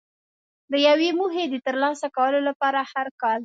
د 0.71 0.73
یوې 0.87 1.09
موخې 1.17 1.43
د 1.49 1.55
ترلاسه 1.65 2.07
کولو 2.17 2.39
لپاره 2.49 2.79
هر 2.91 3.07
کال. 3.21 3.39